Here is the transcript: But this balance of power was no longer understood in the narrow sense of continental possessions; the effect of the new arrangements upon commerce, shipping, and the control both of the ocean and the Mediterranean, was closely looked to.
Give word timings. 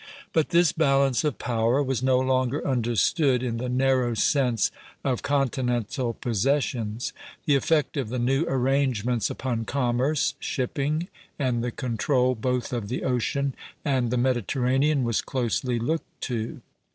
But 0.33 0.49
this 0.49 0.71
balance 0.71 1.23
of 1.23 1.37
power 1.37 1.83
was 1.83 2.01
no 2.01 2.17
longer 2.19 2.67
understood 2.67 3.43
in 3.43 3.57
the 3.57 3.69
narrow 3.69 4.15
sense 4.15 4.71
of 5.03 5.21
continental 5.21 6.13
possessions; 6.15 7.13
the 7.45 7.53
effect 7.55 7.97
of 7.97 8.09
the 8.09 8.17
new 8.17 8.43
arrangements 8.47 9.29
upon 9.29 9.65
commerce, 9.65 10.33
shipping, 10.39 11.07
and 11.37 11.63
the 11.63 11.69
control 11.69 12.33
both 12.33 12.73
of 12.73 12.87
the 12.87 13.03
ocean 13.03 13.53
and 13.85 14.09
the 14.09 14.17
Mediterranean, 14.17 15.03
was 15.03 15.21
closely 15.21 15.77
looked 15.77 16.21
to. 16.21 16.61